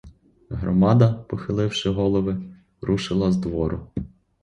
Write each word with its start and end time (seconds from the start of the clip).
Громада, 0.49 1.13
похиливши 1.13 1.89
голови, 1.89 2.43
рушила 2.81 3.31
з 3.31 3.37
двору. 3.37 3.87